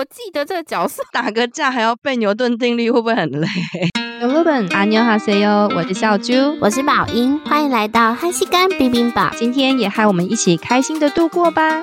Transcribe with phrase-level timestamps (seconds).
[0.00, 3.46] 我记得这个角色打个架还要背牛顿定律，会不会很累？
[4.18, 9.30] 各位朋友，阿妞哈塞哟，我是小猪，我是宝英，欢迎来到汉西干冰冰堡。
[9.36, 11.82] 今天也和我们一起开心的度过吧。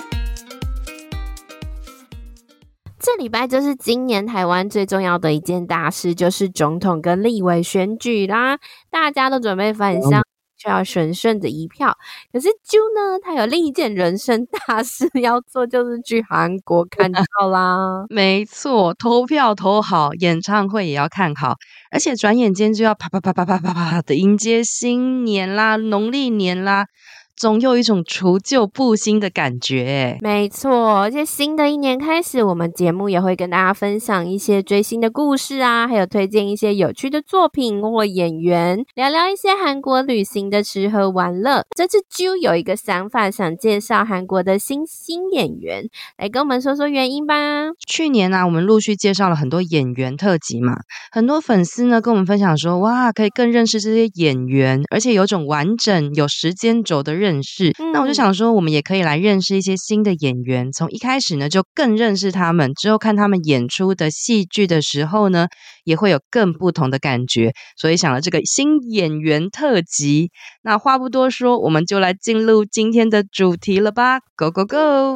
[2.98, 8.58] 这礼拜就是今年台湾最重要的一件大事，就是总统跟立委选举啦，
[8.90, 10.24] 大家都准备返乡。
[10.58, 11.96] 就要神圣的一票，
[12.34, 18.06] 可是啾呢，他有另一件人生大事要做，就是去韩国看到啦。
[18.10, 21.58] 没错，投票投好，演唱会也要看好，
[21.92, 26.88] 而且转眼间就要啪啪啪啪啪啪啪的迎接新年啦，农历年啦。
[27.38, 31.02] 总有一种除旧布新的感觉，没错。
[31.02, 41.64] 而且新的一年开始，我们节目也会跟大家分享一些追星的故事啊，还有推荐一些有趣的作品或演员，聊聊一些韩国旅行的吃喝玩乐。
[41.76, 47.36] 这次啾有一个想法，想介绍韩国的新星演员，来跟我们说说原因吧。
[47.88, 50.74] 去年呢、啊，我们陆续介绍了很多演员特辑嘛，
[51.12, 57.27] 很多粉丝呢跟我们分享说，哇，可以更认识这些演员，而且有种完整有时间轴的认。
[57.28, 60.72] 认识，那我就想说，我们也可以来认识一些新的演员。
[60.72, 65.48] 从一开始呢，就更认识他们，之后看他们演出的戏剧的时候呢，
[65.84, 67.52] 也会有更不同的感觉。
[67.76, 70.30] 所以想了这个新演员特辑。
[70.64, 75.14] 那话不多说，我们就来进入今天的主题了吧！Go Go Go！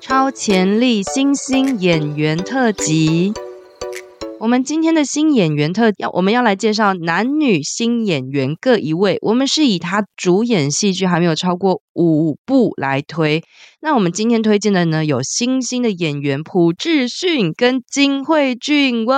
[0.00, 3.34] 超潜力新星演员特辑。
[4.38, 9.18] 我们今天的新演员特要，我们要来介绍男女新演员各一位。
[9.22, 13.42] 我们是以他主演戏剧还没有超过五部来推。
[13.80, 19.06] 那我们今天推荐的呢，有新星的演员朴智勋跟金惠俊。
[19.06, 19.16] 哇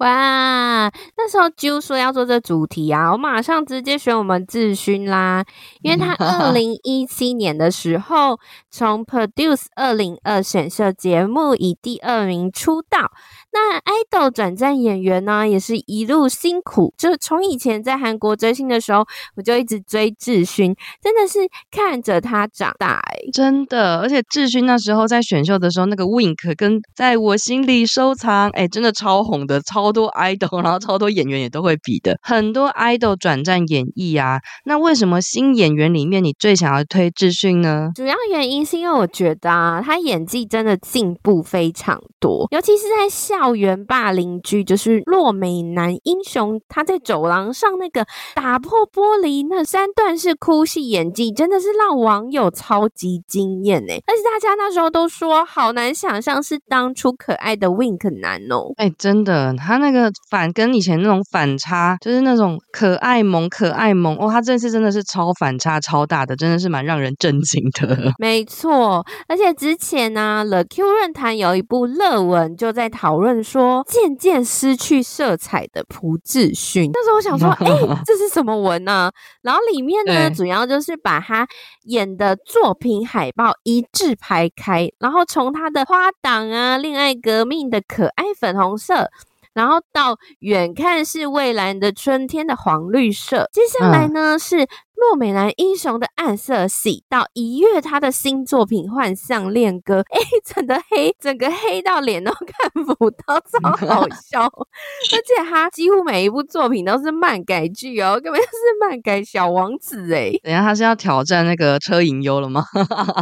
[0.00, 0.92] 哇！
[1.16, 5.44] 那时候就说要做这主题啊，我马上直接选我们智勋啦，
[5.82, 8.38] 因为他二零一七年的时候
[8.70, 13.10] 从 Produce 二零二选秀节目以第二名出道。
[13.52, 16.94] 那 idol 转战演员呢，也是一路辛苦。
[16.96, 19.04] 就从以前在韩国追星的时候，
[19.34, 23.98] 我就一直追智勋，真的是看着他长大哎、欸，真的。
[23.98, 34.38] 而且智勋那时候在选秀的时候，那个 Wink 跟在我心里收藏，哎，真的超红的，超多 idol，然后超多演员也都会比的，很多 idol 转战演艺啊。
[34.64, 37.90] 那为什么新演员里面你最想要推智勋呢？
[37.96, 43.39] 主要原因是因为我觉得啊，他演技真的进步非常多，尤其是在下。
[43.40, 53.94] 校园霸凌剧就是洛美男英雄，他在走廊上那个打破玻璃那三段式哭戏演技，真的是让网友超级惊艳哎！
[54.06, 58.74] 而且大家那时候都说，好难想象是当初可爱的 Wink 男哦。
[58.76, 68.12] 哎，真的，他那个反跟以前那种反差，就是那种可爱萌可爱萌哦，他这次真的是超反差超大的，真的是蛮让人震惊的。
[68.18, 73.29] 没错，而且之前呢、啊、The Q 论坛有一部热文就在讨论。
[73.42, 79.12] 说渐渐失去色彩的朴智勋，那时候我想说，哎、欸，这是什么文呢、啊？
[79.42, 81.46] 然后里面呢，主要就是把他
[81.84, 89.10] 演的作品海报一字排开，然后从他的花档啊、恋爱革命的可爱粉红色，
[89.52, 94.66] 然后到远看是蔚蓝的春天的黄绿色，接下来呢、嗯、是。
[95.00, 104.44] 落美男英雄的暗色系到一月，他的新作品《幻象恋歌》，哎，整个黑，整个黑到脸都 看不到，超好 笑。
[104.44, 110.32] 而且他几乎每一部作品都是漫改剧哦，根本就是漫改小王子哎。
[110.42, 112.62] 等下他是要挑战那个车银优了吗？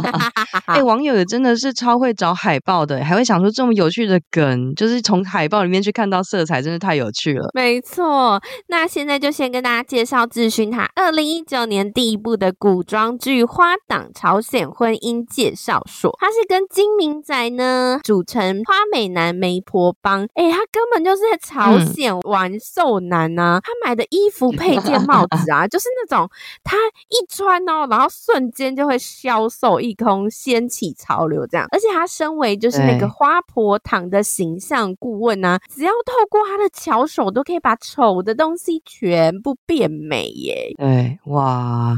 [0.67, 7.49] 哎，网友也真的是超会找海报的，还会想出这么有趣的梗，就是从海报里面去看到色彩，真的太有趣了。
[7.53, 20.27] 没错，那现在就先跟大家介绍智勋，他二零一九年第一部的古装剧《花档朝鲜婚姻介绍所》，他是跟金明宰呢组成花美男媒婆帮。
[20.33, 23.61] 哎，他根本就是在朝鲜玩瘦男啊！
[23.63, 26.29] 他买的衣服、配件、帽子啊， 就是那种
[26.63, 26.75] 他
[27.07, 31.67] 一穿哦，然后瞬间就会销售一空，掀起潮流这样。
[31.71, 40.73] 而且他身为就是那个花婆堂的形象顾问啊，只要透过他的巧手，都可以把丑的东西全部变美耶！
[40.77, 41.58] 对，哇。
[41.59, 41.93] 啊，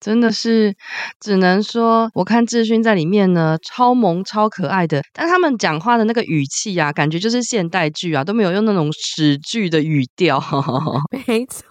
[0.00, 0.74] 真的是
[1.20, 5.00] 只能说，我看志勋在里面呢，超萌超可爱的。
[5.12, 10.42] 但他们讲话的那个语气啊，感觉就是现代剧啊，都没有用那种史剧的语调。
[11.26, 11.64] 没错，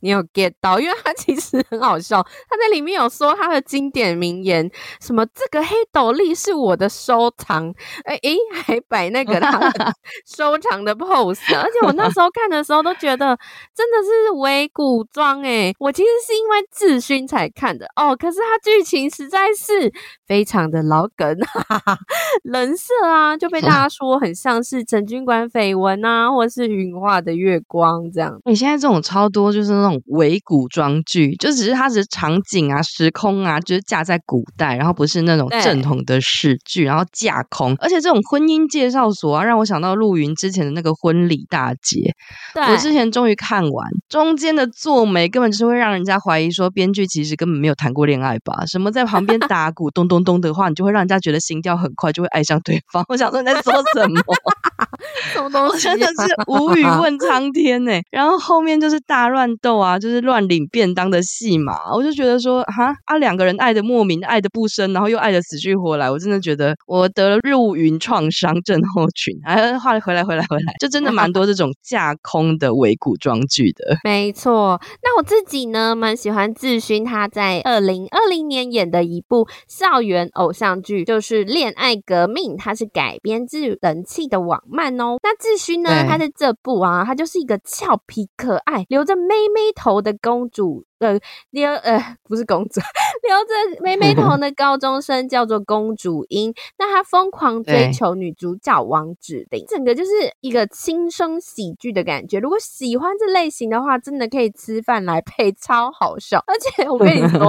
[0.00, 0.78] 你有 get 到？
[0.78, 4.70] 因为他其实很好笑，他在里面有说他的经典名言，
[5.00, 7.68] 什么这个黑斗笠是我的收藏，
[8.04, 9.92] 哎哎，还摆那个他的
[10.24, 11.56] 收藏的 pose。
[11.56, 13.36] 而且我那时候看的时候都觉得
[13.74, 16.43] 真的是伪古装哎，我其实是。
[16.44, 18.14] 因为智勋才看的哦。
[18.14, 19.90] 可是它剧情实在是
[20.26, 21.98] 非常的老梗，哈哈，
[22.44, 28.38] 人设啊就被大家说很像是陈军馆绯闻啊， 或者是云画的月光这样。
[28.44, 37.74] 你现在这种超多就是那种伪古装剧，就只是它只是场景啊、时空啊，就是架在古代，然后不是那种正统的史剧，然后架空。
[37.80, 42.14] 而且这种婚姻介绍所啊，让我想到陆云之前的那个婚礼大捷。
[42.52, 48.64] 对，我之前终于看完，中间的做媒根本就是会让人家怀疑说，编剧其实根本没有谈过恋爱吧？
[48.66, 53.04] 什么在旁边 打鼓咚咚咚的话，你就会让人家觉得心跳很快，就会爱上对方。
[53.08, 54.20] 我想说你在说什么？
[55.32, 55.92] 什么东西、啊？
[55.92, 58.02] 我真的是无语 问苍天呢、欸。
[58.10, 69.34] 然后后面就是大乱斗啊，就是乱领便当的戏码，我就觉得说，哈啊，两个人爱的莫名，爱的不深，然后又爱的死去活来，我真的觉得我得了入云创伤症候群。
[69.44, 73.96] 哎，话回来回来回来，就真的蛮多这种架空的伪古装剧的。
[74.04, 85.18] 没错，那我自己呢，蛮喜欢智勋他在二零二零年演的一部校园偶像剧，就是《恋爱革命》，它是改编自人气的网漫哦。
[85.22, 90.86] 那智勋呢，他在这部啊，他就是一个俏皮可爱、留着妹妹头的公主。
[91.04, 91.20] 呃，
[91.50, 92.80] 留呃不是公主，
[93.22, 96.52] 留着妹妹头的高中生叫做公主英。
[96.78, 100.10] 那她疯狂追求女主角王芷玲，整个就是
[100.40, 102.38] 一个轻声喜剧的感觉。
[102.38, 106.42] 如果喜欢这类型的话，真的可以吃饭来配，超好笑。
[106.46, 107.40] 而且我跟你说，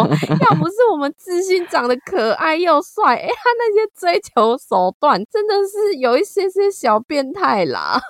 [0.41, 8.01] 要不是我们自信长得可爱又帅，哎、欸，他那些追求手段真的是有一些些小变态啦。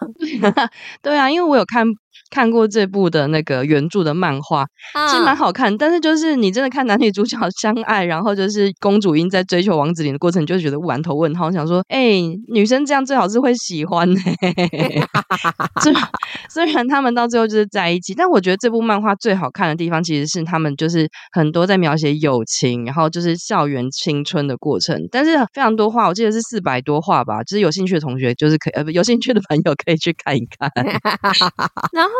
[1.03, 1.85] 对啊，因为我有看。
[2.29, 4.65] 看过这部的那个原著的漫画，
[5.09, 5.77] 其实蛮好看。
[5.77, 15.07] 但是就是你真的看男女主角相爱，然后就是公主音在追求王子林的过程，你就觉得满头问号，想说，哎、欸，女生这样最好是会喜欢呢、 欸。
[15.81, 15.93] 虽
[16.49, 25.07] 虽然他们到最后就是在一起，但我觉得这部漫画最好看的地方，其实是他们就是很多在描写友情，然后就是校园青春的过程。
[25.11, 27.43] 但是非常多话，我记得是四百多话吧。
[27.43, 30.69] 就是有兴趣的同学，就是可以呃不有兴趣的朋友可以去看一看。
[31.93, 32.11] 然后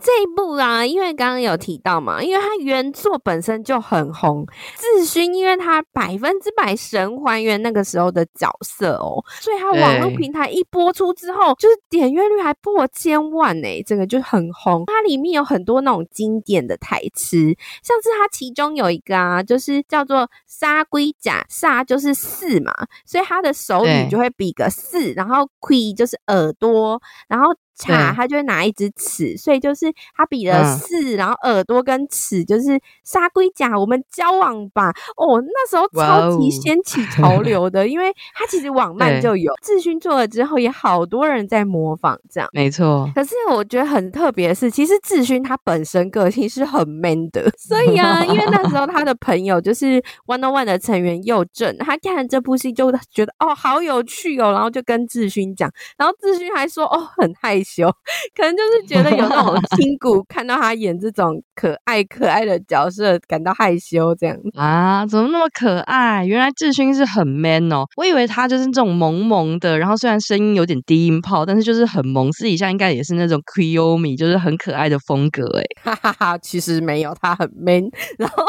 [0.00, 4.46] 这一部啊，因为刚刚有提到嘛，因为它原作本身就很红，
[4.76, 14.84] 智勋因为他百分之百神还原那个时候的角色哦，所以它网络平台一播出之后，就是点阅率还破千万呢，这个就很红。
[14.86, 17.36] 它里面有很多那种经典的台词，
[17.82, 22.72] 像是它其中有一个啊，就是叫做“杀龟甲”，杀就是四嘛，
[23.04, 27.54] 所以他的手语就会比个四，然后龟就是耳朵，然后。
[27.76, 34.92] 叉，他就会拿一支尺，所以就是他比了四、嗯，然后耳朵跟尺就是沙龟甲，我们交往吧。
[35.16, 43.10] 哦，那时候超级掀起潮 流的，因为他其实网漫就有，志勋做了之后也好多人在模仿，这样没错。
[43.14, 57.90] 可是我觉得很特别的是，其实志勋他本身个性是很 man 的，所以啊，因为那时候他的朋友就是 One On One 的成员佑正，他看了这部戏就觉得哦好有趣哦，然后就跟志勋讲，然后志勋还说哦很害羞。
[58.34, 65.04] 可能就是觉得有那种 亲骨，看到他演这种可爱可爱的角色，感到害羞这样啊？
[65.06, 66.24] 怎么那么可爱？
[66.24, 75.64] 原来志勋是很 man 哦，我以为他就是这种萌萌的，然后虽然声音有点低音炮，但是就是很萌，私底下应该也是那种 Queenie，就是很可爱的风格哎。
[75.82, 77.82] 哈哈哈，其实没有，他很 man，
[78.18, 78.44] 然后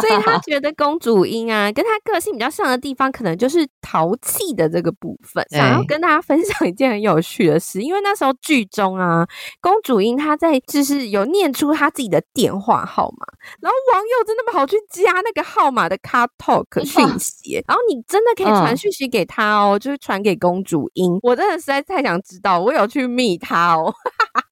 [0.00, 5.44] 所以他觉得公主音啊，跟他个性比较像的地方，可能就是淘气的这个部分。
[5.50, 8.32] 想要跟大家分享一件很有趣的事，因为那时候。
[8.46, 9.26] 剧中啊，
[9.60, 13.26] 公主英她在就是有念出她自己的电话号码，
[13.60, 21.18] 然后网友真的跑去加那个号码的 car talk 讯息，然后你真的可以传讯息给她哦，就是传给公主英。
[21.22, 23.92] 我真的实在太想知道，我有去密她哦。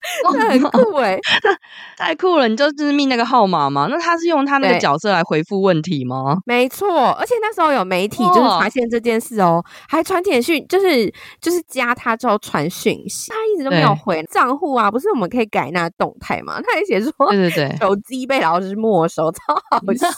[0.32, 1.20] 真的很酷哎、欸，
[1.96, 2.48] 太酷了！
[2.48, 3.86] 你就是密那个号码嘛？
[3.90, 6.36] 那他是用他那个角色来回复问题吗？
[6.46, 14.90] 没错，而且那时候有媒体就是发现这件事哦，还传简讯，就是就是加他之后传讯息，他一直都没有回账户啊。
[14.90, 16.60] 不是我们可以改那动态嘛？
[16.60, 20.08] 他还写说，对对对，手机被老师没收，超好笑。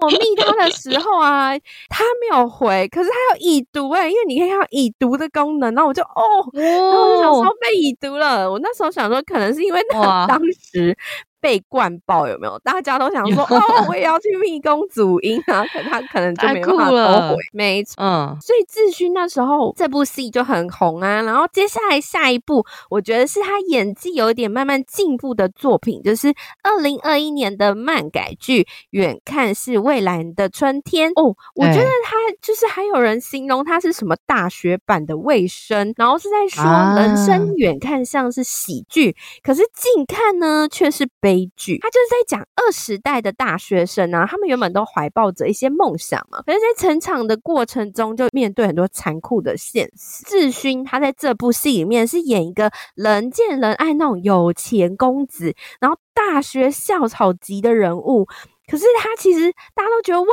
[0.00, 1.50] 我密他的时候啊，
[1.88, 8.50] 他没有回，可是他有已读哎、欸，因为你可以看到已读的功能，然后我就哦，然后我就想说被已读了。
[8.50, 9.17] 我那时候想说。
[9.22, 10.96] 可能是因为那当时。
[11.40, 12.58] 被灌爆有没有？
[12.60, 17.36] 大家都想说哦，我也要去密宫主音啊，可他可能就没办法收回。
[17.52, 21.22] 没错，嗯，所以智勋那时候这部戏就很红啊。
[21.22, 31.36] 然后接下来下一部，我觉得是他演技有一点慢慢进步的作品，就是二零二一年的漫改剧《远看是未来的春天》哦。
[31.54, 36.64] 我觉得他就是还有人形容他是什么大学版的卫生，然后是在说
[36.96, 41.27] 人生远看像是喜剧，啊、可是近看呢却是悲。
[41.28, 41.76] 悲剧。
[41.82, 50.24] 他就是在讲二十代的大学生啊，他们原本都怀抱着一些梦想嘛，可是在成长的过程中就面对很多残酷的现实。
[50.24, 58.26] 志勋他在这部戏里面是演一个人见人爱那种有钱公子，然后大学校草级的人物。
[58.70, 60.28] 可是他其实大家都觉得哇，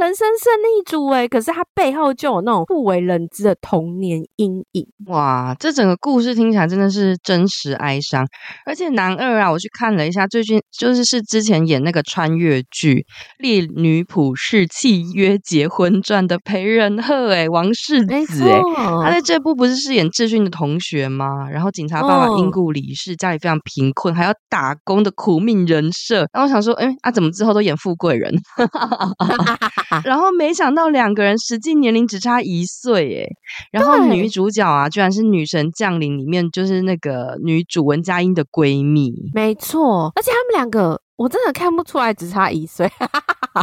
[0.00, 4.86] 人生胜利组哎，可是他背后就有那种不为人知的童年阴影。
[5.06, 8.26] 哇，这整个故事听起来真的是真实哀伤。
[8.64, 12.94] 而且男二啊，我去看了一下，最近就是是之前演那个穿越剧
[13.38, 18.60] 《烈女普世契约结婚传》的裴仁赫哎，王世子哎，
[19.04, 21.48] 他在这部不是饰演智勋的同学吗？
[21.48, 26.26] 然后警察爸爸因故离世，家里非常贫困，还要打工的苦命人设。
[26.32, 27.75] 然后我想说，哎，啊，怎么之后都演？
[27.76, 28.34] 富贵人，
[30.04, 33.28] 然后没想到两个人实际年龄只差一岁，哎，
[33.72, 41.00] 然后女主角啊，居然是《女神降临》里面就是那个女主文佳音的闺蜜，没错，而且他们两个。
[41.16, 42.86] 我真的看不出来只差一岁，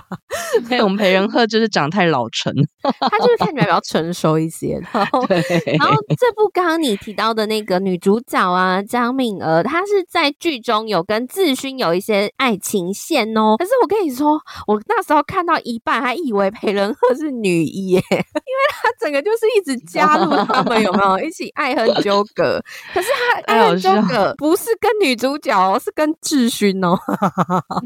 [0.67, 2.53] 所以我们裴仁赫就是长太老成，
[2.99, 4.79] 他就是看起来比较成熟一些。
[4.93, 5.41] 然后，对
[5.79, 13.55] 然后这部刚刚你提到的那个女主角啊，张敏儿，她是在剧中有跟智勋有一些爱情线哦。
[13.57, 18.23] 可是我跟你说，我那时候看到一半还以为裴仁赫是女一耶，因为
[18.69, 22.61] 他整个就是一直加入他们有没有一起爱恨纠葛？
[22.93, 26.97] 可是他爱恨纠葛不是跟女主角哦，是跟智勋哦。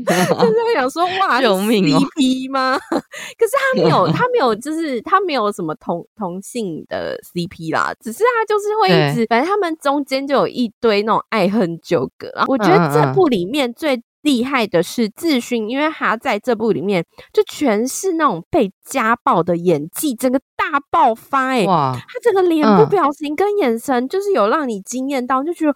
[0.06, 1.58] 就是想说哇，有
[2.00, 2.78] CP 吗？
[2.90, 12.30] 可是他没有， 他没有，就是他没有什么同同性的 CP 啦，只是他就是会一直，反正他们中间就有一堆那种爱恨纠葛。
[12.40, 20.40] 啊我觉得这部里面最厉害的是智勋，因为他在这部里面就全是那种被家暴的演技，整个
[20.72, 21.66] 大爆发哎、欸！
[21.66, 25.74] 哇，他整个脸部表情跟眼神，就是有让你惊艳到，就觉得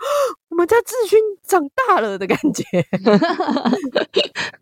[0.49, 1.17] 我们家志勋
[1.47, 2.63] 长大了的感觉，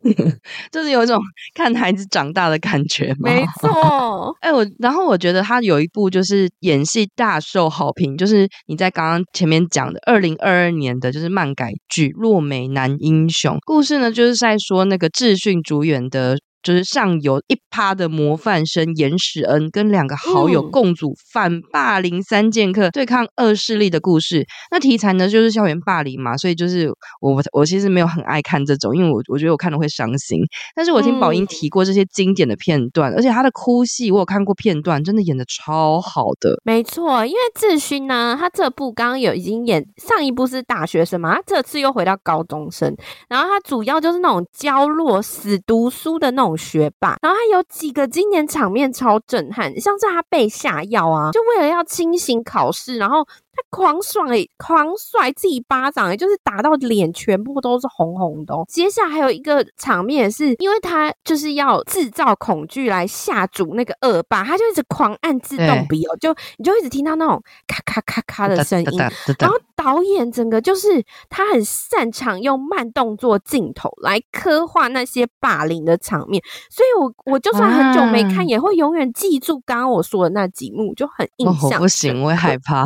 [0.71, 1.19] 就是有一种
[1.55, 3.13] 看孩子长大的感觉。
[3.19, 13.55] 没错， 哎，我然后我觉得他有一部就是演戏大受好评，就是你在刚刚前面讲的二零二二年的，就是漫改剧《落美男英雄》。
[13.65, 16.37] 故事呢，就是在说那个智勋主演的。
[16.61, 24.45] 就是上游一趴的模范生严史恩跟两个好友共组反霸凌三剑客对抗恶势力的故事。
[24.69, 26.89] 那题材呢，就是校园霸凌嘛，所以就是
[27.21, 30.39] 我我其实没有很爱看这种，因为我我觉得我看了会伤心。
[30.75, 36.59] 但是我听宝英提过这些经典的片段，而且他的哭戏我有看过片段，真的演的超好的。
[36.63, 42.95] 没错，因为志勋呢，他这部刚刚有已经演上一部是大学生嘛，他这次又回到高中生，
[43.27, 46.49] 然后他主要就是那种娇弱死读书的那种。
[46.59, 53.27] 学霸，然后他有有几个经典场面超震撼，像是他被下药啊，就为了要清醒考试，然后。
[53.69, 54.23] 狂甩，
[54.57, 58.65] 狂甩自己巴掌，也就是打到脸全部都是红红的哦。
[58.67, 68.99] 接下来还有一个场面是，因为他就是要制造恐惧来吓住那个恶霸，他就一直狂按自动笔哦，就你就一直听到那种咔咔咔咔的声音。
[69.37, 81.79] 然后导演整个就是他很擅长用慢动作镜头来刻画那些霸凌的场面，所以我我就算很久没看，也会永远记住刚刚我说的那几幕，就很印象。
[81.79, 82.85] 不行，我会害怕。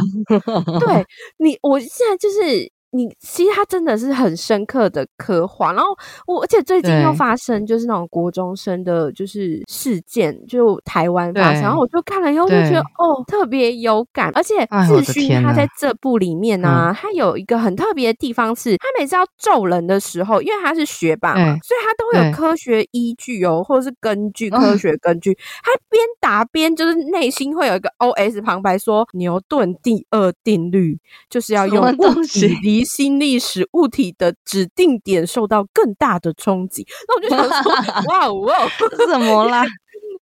[0.79, 1.05] 对
[1.37, 2.72] 你，我现在就是。
[2.93, 5.87] 你其实他真的是很深刻的刻画，然后
[6.27, 25.33] 我而且最近又发生就是那种国中生的，就是事件，就台湾发生，然后我就看了以后就觉得哦，特别有感，而且智勋他在这部里面呢、啊，他有一个很特别的地方是，他每次要揍人的时候，因为他是学霸嘛，所以他都会有科学依据哦，或者是根据科学根据，
[25.63, 32.87] 他边打边就是内心会有一个 OS 旁白说牛顿第二定律就是要用物体离。
[32.87, 37.71] 新历史物体的指定点受到更大的冲击，那我就想说，
[38.07, 38.69] 哇哦，哇
[39.09, 39.65] 怎么啦？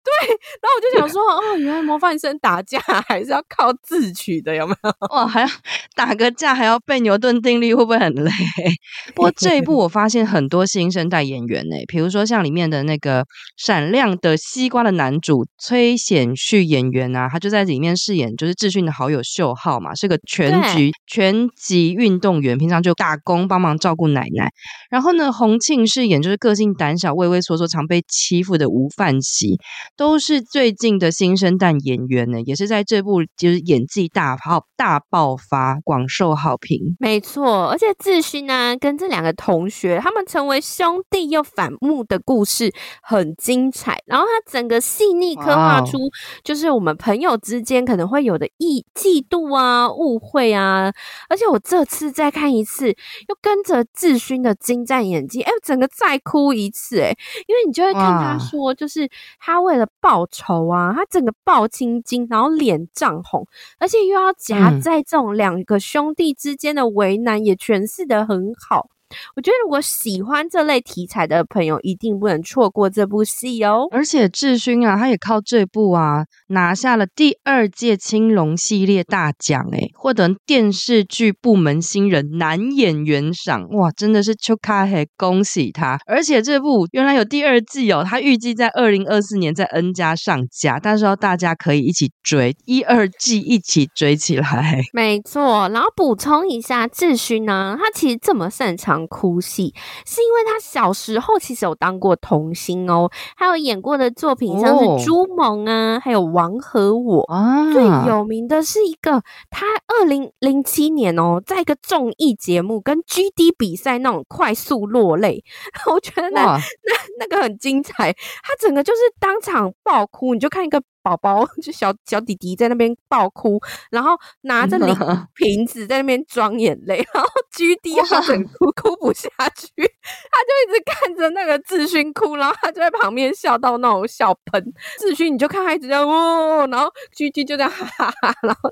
[0.04, 4.92] 对，然后我就想说，哦，原来模范生打架还是要靠自取的，有没有？
[5.16, 5.48] 哇，还要
[5.96, 8.32] 打个架，还要背牛顿定律，会不会很累？
[9.14, 13.26] 不过这一部我发现很多新生代演员呢，比如说像里面的那个
[13.58, 24.50] 闪亮的西瓜的男主崔显旭演员啊，他就在里面饰演就是智勋的好友秀浩嘛，是个拳击对拳击运动员，平常就打工帮忙照顾奶奶。
[24.90, 29.60] 然后呢，洪庆饰演就是个性胆小、畏畏缩缩、常被欺负的吴范喜。
[29.96, 36.96] 都是最近的新生代演员呢，也是在这部就是演技大爆大爆发，广受好评。
[37.00, 44.02] 没错，而且智勋呢，跟这两个同学，他们成为兄弟又反目的故事很精彩。
[44.06, 45.98] 然后他整个细腻刻画出，
[46.44, 50.92] 就是我们朋友之间可能会有的意嫉妒啊、误会啊。
[51.30, 57.16] 而且我这次再看一次，又跟着智勋的精湛演技，哎，整个再哭一次，哎，
[57.48, 59.08] 因为你就会看他说，就是
[59.40, 63.46] 他为了报仇啊，他整个爆青筋，然后脸涨红，
[63.80, 68.90] 而且又要夹在这种两个兄弟之间的为难，也诠释的很好。
[69.36, 73.88] 我觉得如果喜欢这类题材的朋友，一定不能错过这部戏哦。
[73.92, 85.98] 而且智勋啊，他也靠这部啊拿下了第二届青龙系列大奖，诶，获得电视剧部门新人男演员赏，哇，真的是秋卡嘿，恭喜他！
[86.06, 94.82] 而且这部原来有第二季哦，他预计在二零二四年在 N 家上架，到时候大家可以一起追一二季，一起追起来。
[94.94, 99.01] 没错，然后补充一下，智勋呢，他其实这么擅长。
[99.08, 99.74] 哭戏
[100.06, 107.72] 是因为他小时候其实有当过童星哦，还有演过的作品像是《朱蒙》啊，还有《王和我》啊。
[107.72, 115.44] 最有名的是一个他二零零七年哦，在一个综艺节目跟 GD 比赛那种快速落泪，
[115.92, 120.82] 我觉得那那那个很精彩，他整个就是当场爆哭，你就看一个。
[121.04, 124.96] 宝宝 就小小弟弟在那边爆哭，然后拿着瓶
[125.36, 134.64] 瓶子在那边装眼泪，然后 GD 他很哭哭不下去， 他就一直看着那个智勋哭，然后他就在旁边笑到那种笑喷。
[135.00, 138.72] 智勋你就看他一直在哦，然后 GD 就这样哈哈哈，然后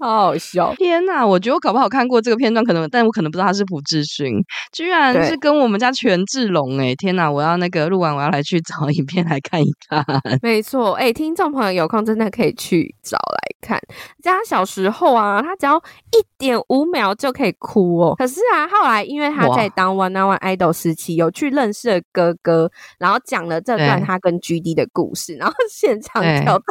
[0.00, 0.74] 好好笑。
[0.76, 4.34] 天哪，我觉得我搞不好看过这个片段，可能但我可能不知道他是朴智勋，
[4.72, 6.94] 居然是跟我们家权志龙哎！
[6.94, 10.04] 天哪，我要那个录完我要来去找影片来看一看。
[10.42, 10.77] 没错。
[10.92, 13.80] 哎、欸，听众朋友有空真的可以去找来看。
[14.22, 18.14] 他小时候啊，他只要一点五秒就可以哭哦。
[18.16, 26.64] 可是啊，后来因为他在当 One on One Idol 时期，有去认识了哥哥，然后讲了这段他跟 GD 的故事，然后 现场挑战，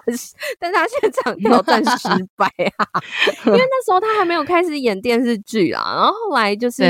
[0.59, 2.45] 但他现场 挑战失败
[2.77, 2.85] 啊，
[3.47, 5.81] 因为那时候他还没有开始演电视剧啦。
[5.95, 6.83] 然后后来就是。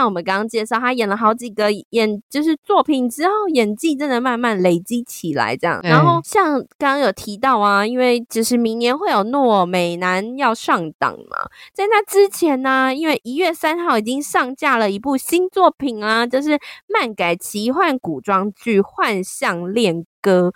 [0.00, 5.78] 像我们刚刚介绍，他演了好几个演就是作品之后，演技真的慢慢累积起来，这样。
[5.82, 11.36] 然后像刚刚有提到啊，因为就是明年会有诺美男要上档嘛，
[11.74, 16.58] 在那之前呢、啊，因为一月三号已经上架了一部新作品啊，就是
[16.88, 20.50] 漫改奇幻古装剧《幻象恋歌》。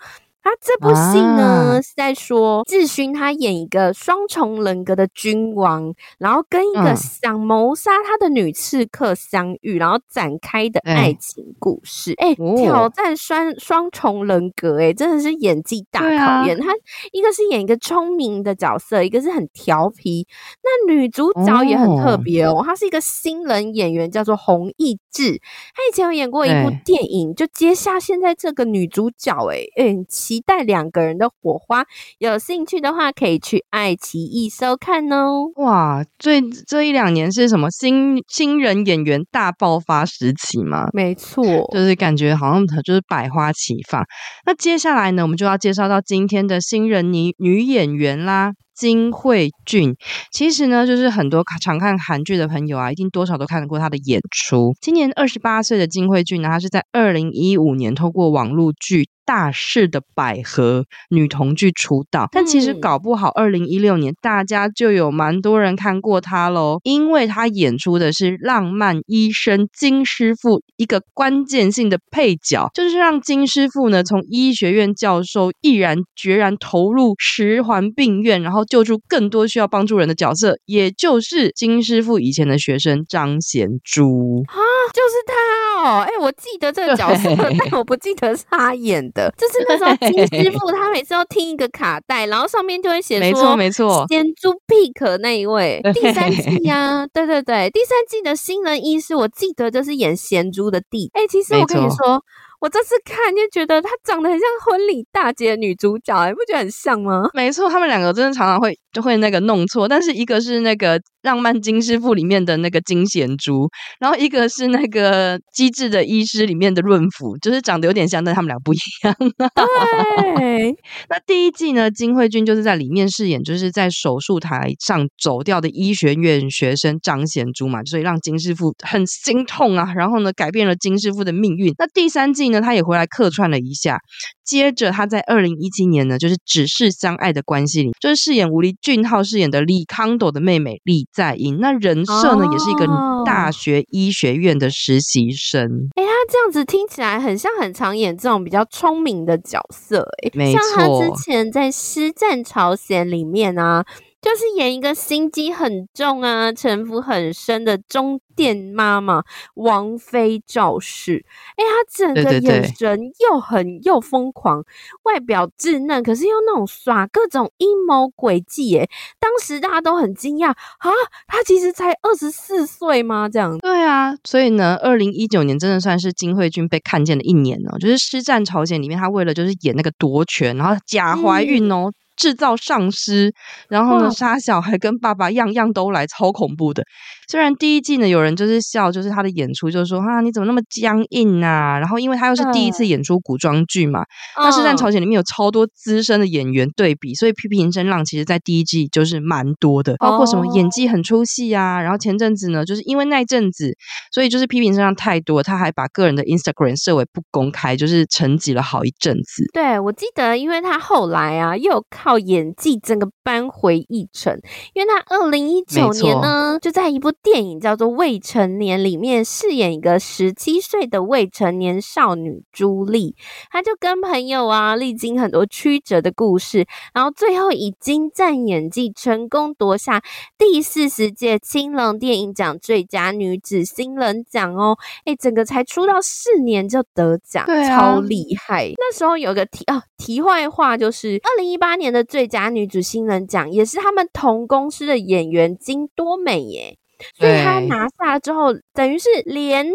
[0.45, 12.13] 他这部戏呢、啊、是在说智勋他演一个双重人格的君王，然后跟一个想谋杀他的女刺客相遇，嗯、然后展开的爱情故事。
[12.17, 16.55] 哎、挑战双双重人格、欸，哎，真的是演技大考验。
[16.61, 16.73] 啊、他
[17.11, 20.27] 一个是演一个聪明的角色，一个是很调皮。
[20.61, 25.41] 那女主角也很特别哦，她是一个新人演员，叫做洪艺智。
[25.73, 31.85] 她以前有演过一部电影，欸、就接下现在这个女主角、欸，哎，哎，期待两个人的火花，
[32.17, 35.45] 有兴趣的话可以去爱奇艺收看哦。
[35.55, 40.89] 哇，最这一两年是什么新新人演员大爆发时期吗？
[40.91, 44.03] 没错，就是感觉好像就是百花齐放。
[44.45, 48.51] 那接下来呢，我们就要介绍到今天的新人女女演员啦。
[48.75, 49.95] 金惠俊，
[50.31, 54.73] 其实呢，就是很多常看韩剧的朋友啊，一定多少都看过他的演出。
[54.81, 59.07] 今年二十八岁的金惠俊呢，他是在二零一五年透过网络剧。
[59.27, 84.43] 大势的百合女童剧出道，但其实搞不好，二零一六年大家就有蛮多人看过她喽，因为她演出的是浪漫医生金师傅一个关键性的配角，就是让金师傅呢从医学院教授毅然决然投入十环病院，然后救助更多需要帮助人的角色，也就是金师傅以前的学生张贤珠。
[84.47, 84.59] 啊，
[84.93, 89.33] 就是他哦，哎，我记得这个角色，但我不记得是他演的。
[89.37, 95.81] 就是那时候金师傅他每次要听一个卡带，然后上面就会写说，没错没错，贤珠 pick 那一位。
[95.93, 101.09] 第三季啊，对对对，第三季的新人医师，我记得就是演贤珠的弟。
[101.13, 102.23] 哎、欸，其实我跟你说。
[102.65, 107.29] 我这次看就觉得她长得很像婚礼大姐的女主角，欸，你不觉得很像吗？
[107.35, 119.15] 没错，他们两个真的常常会就会那个弄错，但是一个是那个浪漫金师傅里面的那个金贤珠，然后一个是那个机智的医师里面的润福，就是长得有点像，但他们俩不一样。
[120.35, 120.75] 对，
[121.07, 131.71] 那第一季呢，金惠俊就是在里面饰演就是在手术台上走掉的医学院学生张贤珠嘛，所以让金师傅很心痛啊，然后呢改变了金师傅的命运。
[131.77, 132.54] 那第三季呢？
[132.55, 133.99] 呢，他也回来客串了一下。
[134.43, 141.57] 接着他在二零一七年呢，就是《只是相爱的关系》里，就是饰演吴丽俊浩饰演的李康斗的妹妹李在英。
[141.59, 142.85] 那人设呢，也是一个
[143.25, 145.89] 大学医学院的实习生。
[145.95, 150.07] 哎、哦，他这样子听起来很像很常演这种比较聪明的角色。
[150.23, 150.61] 哎，没错。
[150.61, 153.83] 像他之前在《师战朝鲜》里面啊。
[154.25, 159.21] 就是演一个心机很重啊、城府很深的中殿妈妈
[159.53, 161.23] 王妃赵氏。
[161.55, 164.63] 哎，她整个眼神又狠又疯狂，
[165.03, 168.75] 外表稚嫩，可是又那种耍各种阴谋诡计。
[168.79, 170.89] 哎，当时大家都很惊讶啊，
[171.27, 173.29] 她其实才二十四岁吗？
[173.29, 173.55] 这样？
[173.59, 177.77] 对啊，所以呢，二零一九年真的算是金惠君被看见的一年哦。
[177.77, 181.91] 就是《师战朝鲜》里面，她为了就是演那个夺权，然后假怀孕哦。
[181.91, 183.33] 嗯制造丧尸，
[183.69, 186.83] 然后呢，杀小孩跟爸爸样样都来，超恐怖的。
[187.27, 191.79] 虽然第一季呢，有人就是笑，就是他的演出，就是说啊，你怎么那么僵硬啊？
[191.79, 194.03] 然后因为他又是第一次演出古装剧嘛，
[194.37, 201.81] 那《是在朝鲜》里面有超多资深的演员对比，所以批评声浪其实在第一季就是蛮多的，包括什么演技很出戏啊。
[201.81, 203.75] 然后前阵子呢，就是因为那阵子，
[204.11, 209.43] 所以就是批评声浪太多，他还把个人的 Instagram 设为不公开，就是沉寂了好一阵子。
[209.51, 214.37] 对，我记得，因为他后来啊，又靠演技整个扳回一城，
[214.73, 217.14] 因为他二零一九年呢，就在一部。
[217.23, 223.15] 电影叫做《未成年》，里面饰演一个十七岁的未成年少女朱莉，
[223.49, 230.01] 她就跟朋友啊历经很多曲折的故事，然后最后以精湛演技成功夺下
[230.37, 234.77] 第四十届青龙电影奖最佳女子新人奖哦！
[235.05, 238.71] 哎，整个才出道四年就得奖，对啊，超厉害！
[238.77, 246.77] 那时候有个题哦，题外话就是二零一八年的最佳女子新人奖也是他们同公司的演员金多美耶。
[247.15, 249.65] 所以他拿下之后，等于是连。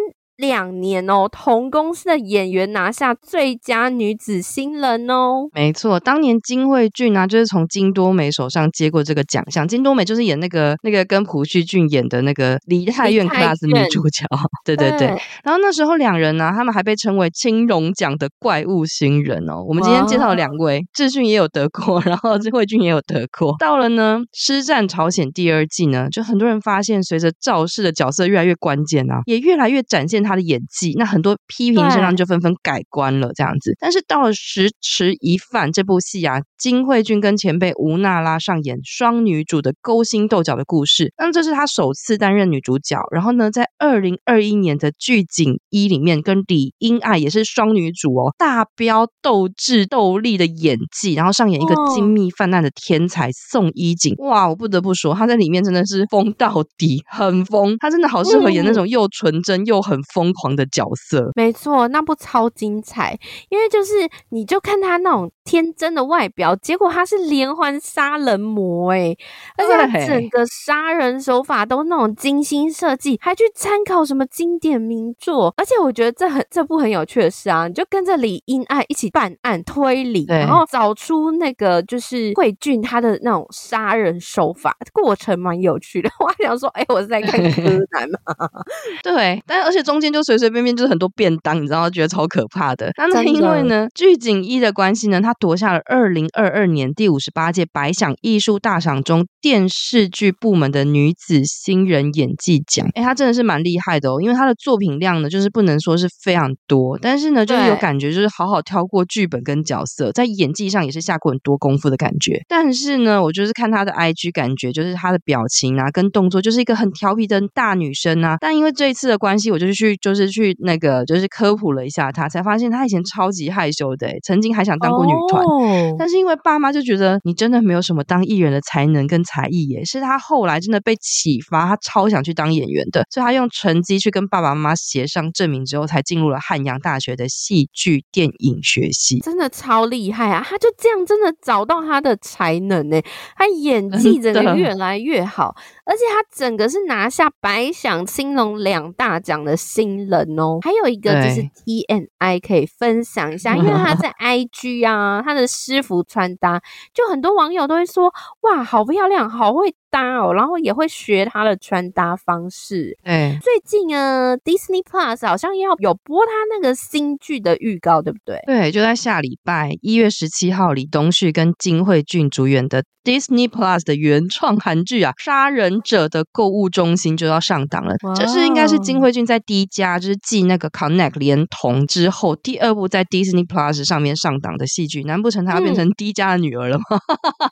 [0.40, 5.48] 两年哦，同公司的演员拿下最佳女子新人哦。
[5.52, 9.68] 没错，当年金惠俊啊，就是从金多美手上接过这个奖项。
[9.68, 14.24] 金多美就是演那个那个跟朴叙俊演的那个梨泰院 class 女主角。
[14.64, 14.98] 对对对。
[15.00, 15.06] 对
[15.44, 19.62] 然后那时候两人呢、啊，他们还被称为青龙奖的怪物新人哦。
[19.68, 23.54] 我们今天介绍两位，智俊也有得过， 然后金惠俊也有得过。
[23.58, 30.29] 到了呢，师战朝鲜第二季呢，就很多人发现，随着赵氏的角色越来越关键啊，也越来越展现他。
[30.30, 33.74] 他的演技，那很多批评声浪就纷纷改观了，这样子。
[33.80, 41.12] 但是到了《十尺一饭》这部戏啊，金惠俊跟前辈吴娜拉上演双女主的勾心斗角的故事。
[41.18, 42.96] 那这是她首次担任女主角。
[43.10, 54.14] 然后呢，在二零二一年的《剧景一》里面，跟李英爱也是双女主哦，大飙斗智斗力的演技，然后上演一个精密犯案的天才宋一景。
[54.18, 57.76] 哇，我不得不说，她在里面真的是疯到底，很疯。
[57.78, 60.19] 她真的好适合演那种又纯真又很疯。
[60.20, 63.94] 疯狂的角色，没错，那部超精彩，因为就是
[64.28, 69.16] 你就看他那种天真的外表，结果他是连环杀人魔哎，
[69.56, 86.10] 而且他整个杀人手法都那种精心设计，还去参考什么经典名作，而且我觉得这很这部很有趣的是啊，你就跟着李英爱一起办案推理，然后找出那个就是慧俊他的那种杀人手法，过程蛮有趣的。
[86.20, 88.50] 我还想说，哎，我是在看柯南嘛？
[89.02, 90.09] 对，但而且中间。
[90.12, 92.90] 就随随便便就是很多便当，你知道，觉得超可怕的。
[92.96, 102.88] 那因为呢，具景伊的关系呢，他夺下了二零二二年第五十八届百想艺术大赏中电视剧部门的女子新人演技奖。
[102.94, 112.40] 哎，他真的是蛮厉害的哦，因为他的作品量呢，就是不能说是非常多，但是呢，就是有感觉，就是好好挑过剧本跟角色，在演技上也是下过很多功夫的感觉。
[112.48, 118.36] 但是呢，我就是看他的 IG，感觉就是他的表情啊，跟动作，就是一个很调皮的大女生啊。
[118.40, 119.89] 但因为这一次的关系，我就去。
[119.96, 140.44] 就是去那个，就是科普了一下他，才发现他以前超级害羞的，曾经还想当过女团，哦、但是因为爸妈就觉得你真的没有什么当艺人的才能跟才艺耶，是他后来真的被启发，他超想去当演员的，所以他用成绩去跟爸爸妈妈协商证明之后，才进入了汉阳大学的戏剧电影学系，真的超厉害啊！
[140.46, 143.00] 他就这样真的找到他的才能呢，
[143.36, 150.00] 他演技真的越来越好，而且他整个是拿下百想青龙两大奖的新。
[150.10, 156.60] 人哦，还有一个就是 T N I 可以分享一下，因为他在 IG 啊啊，她的私服穿搭，
[156.92, 162.96] 就很多网友都会说，哇，好漂亮，好会搭哦，然后也会学他的穿搭方式。
[163.02, 168.40] 哎，最近啊，Disney Plus 好像要有播他那个新剧的预告，对不对？
[168.46, 177.94] 对，就在下礼拜一月十七号，李东旭跟金惠俊主演的 Disney Plus 的原创韩剧啊，《杀人者的购物中心》就要上档了。
[178.14, 185.02] 这、是应该是金惠俊在第一家就是继那个 Connect 连同之后，第二部在 Disney Plus 上面上档的戏剧。
[185.04, 186.84] 难不成他要变成 D 家的女儿了吗？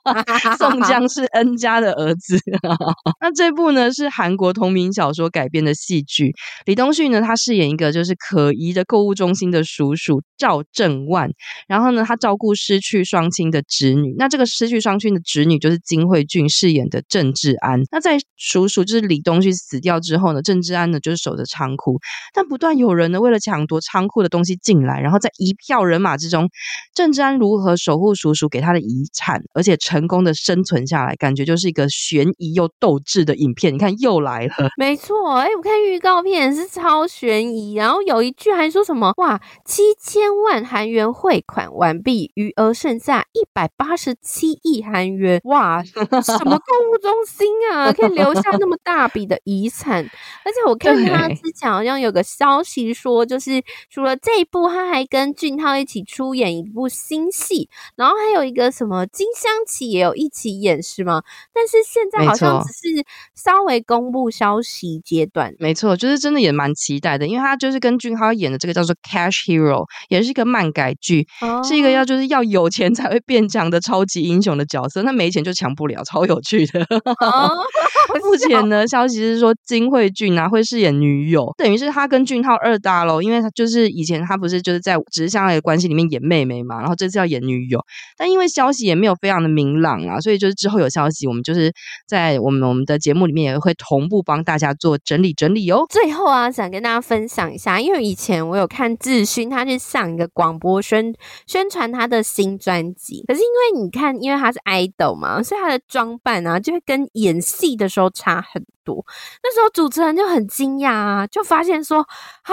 [0.05, 0.25] 嗯、
[0.59, 2.28] 宋江是 N 家的儿子。
[3.21, 6.33] 那这部呢是韩国同名小说改编的戏剧，
[6.67, 11.31] 李东旭呢他饰演一个就是可疑的购物中心的叔叔赵正万，
[11.67, 17.81] 然后呢他照顾失去双亲的侄女，那这个失去双亲的侄女就是金惠俊饰演的郑智安。
[17.91, 21.99] 那在叔叔就是李东旭死掉之后呢，郑智安呢就是守着仓库，
[22.35, 26.49] 但不断有人呢为了抢夺仓库的东西进来，然后在一票人马之中，
[26.95, 31.89] 郑智安如何守护叔叔给他的遗产，而且成功的生存下来，感觉就是一个
[32.19, 34.55] 悬疑又斗志的影片，你看又来了。
[34.77, 50.05] 没错，哎，我看预告片是超悬疑，然后有一句还说什么哇，七千万韩元汇款完毕，余额剩下一百八十七亿韩元，哇，什么购物中心啊， 可以留下那么大笔的遗产？
[50.45, 61.23] 而且我看他之前好像有个消息说，就是除了这一部，他还跟俊涛一起出演一部新戏，然后还有一个什么金湘琪也有一起演，是吗？
[61.53, 76.81] 但是现在好像只是稍微公布消息阶段，没错，就是真的也蛮期待的，因为他就是跟俊昊演的这个叫做《Cash Hero》，也是一个漫改剧，哦、是一个要就是要有钱才会变强的超级英雄的角色，那没钱就强不了，超有趣的。
[76.81, 77.51] 哦、
[78.25, 87.81] 目前呢，消息是说金惠俊啊会饰演女友，等于是他跟俊昊二搭喽，因为他就是以前他不是就是在只是相爱的关系里面演妹妹嘛，然后这次要演女友，
[88.17, 91.73] 但因为消息也没有非常的明朗啊，所以就是之后有消息，我们就是
[92.07, 95.87] 在我们我们的节目里面也会同步帮大家做整理整理哦。
[95.89, 101.15] 最后啊，想跟大家分享一下，因为以前我有看志勋，他去上一个广播宣
[101.47, 109.05] 宣传他的新专辑，可是因为你看，因为他是 idol 嘛，所以他的装扮啊就会跟演戏的时候差很多。
[109.43, 112.53] 那时候主持人就很惊讶啊，就发现说啊，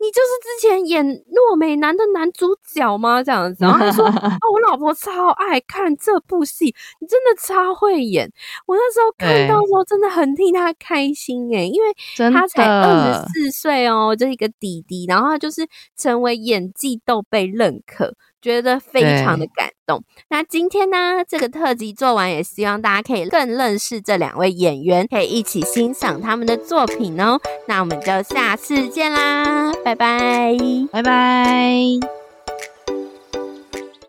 [0.00, 3.22] 你就是之前演《诺美男》的男主角吗？
[3.22, 8.28] 这样子，然后他说啊， 我老婆超爱看这部戏，你真的超会演。
[8.66, 11.94] 我那时候看到的时候真的很替他开心诶、欸，因为
[12.32, 20.02] 他才二十四岁哦，就是一个弟弟，然后他就是成为演技都被认可，觉得非常的感动。
[20.30, 27.38] 那今天呢，这个特辑做完，也希望大家可以更认识这两位演员，可以一起欣赏他们的作品哦。
[27.66, 30.56] 那我们就下次见啦，拜拜，
[30.92, 32.17] 拜拜。